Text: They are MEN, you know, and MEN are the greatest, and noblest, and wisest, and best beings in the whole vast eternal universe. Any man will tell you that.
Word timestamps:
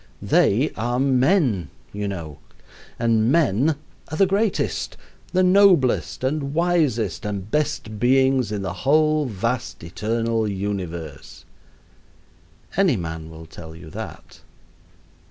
They 0.19 0.71
are 0.75 0.99
MEN, 0.99 1.69
you 1.93 2.07
know, 2.07 2.39
and 2.97 3.31
MEN 3.31 3.75
are 4.07 4.17
the 4.17 4.25
greatest, 4.25 4.97
and 5.31 5.53
noblest, 5.53 6.23
and 6.23 6.55
wisest, 6.55 7.23
and 7.23 7.51
best 7.51 7.99
beings 7.99 8.51
in 8.51 8.63
the 8.63 8.73
whole 8.81 9.25
vast 9.27 9.83
eternal 9.83 10.47
universe. 10.47 11.45
Any 12.75 12.95
man 12.97 13.29
will 13.29 13.45
tell 13.45 13.75
you 13.75 13.91
that. 13.91 14.41